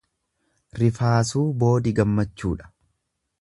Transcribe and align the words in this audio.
Rifaasuu 0.83 1.45
boodi 1.65 1.93
gammachuudha. 2.01 2.73